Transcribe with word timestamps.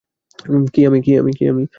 কী, 0.67 0.81
আমি? 1.47 1.63